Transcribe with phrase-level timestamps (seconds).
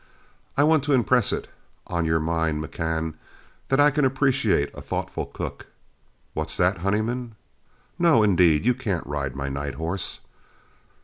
[0.57, 1.47] I want to impress it
[1.85, 3.13] on your mind, McCann,
[3.67, 5.67] that I can appreciate a thoughtful cook.
[6.33, 7.35] What's that, Honeyman?
[7.99, 10.21] No, indeed, you can't ride my night horse.